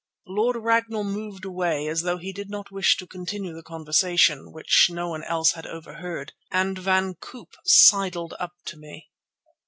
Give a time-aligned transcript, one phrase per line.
[0.25, 4.87] Lord Ragnall moved away as though he did not wish to continue the conversation, which
[4.89, 9.11] no one else had overheard, and Van Koop sidled up to me.